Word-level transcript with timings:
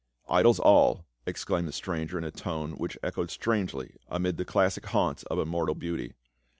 "Idols 0.27 0.57
all!" 0.57 1.05
exclaimed 1.27 1.67
the 1.67 1.71
stranger 1.71 2.17
in 2.17 2.23
a 2.23 2.31
tone 2.31 2.71
which 2.71 2.97
echoed 3.03 3.29
strangely 3.29 3.97
amid 4.09 4.37
the 4.37 4.45
classic 4.45 4.87
haunts 4.87 5.21
of 5.29 5.37
immortal 5.37 5.75
beauty. 5.75 6.15